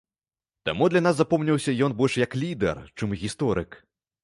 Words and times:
Таму 0.69 0.87
для 0.93 1.01
нас 1.07 1.15
запомніўся 1.19 1.77
ён 1.89 1.95
больш 2.01 2.17
як 2.25 2.31
лідар, 2.43 2.83
чым 2.97 3.17
гісторык. 3.27 3.81